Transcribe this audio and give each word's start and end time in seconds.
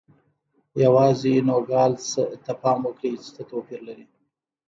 یوازې 0.83 1.33
نوګالس 1.47 2.07
ته 2.43 2.53
پام 2.61 2.79
وکړئ 2.85 3.13
چې 3.23 3.29
څه 3.35 3.41
توپیر 3.49 3.81
لري. 3.87 4.05